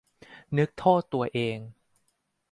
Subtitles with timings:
[0.57, 1.57] นึกโทษตัวเอง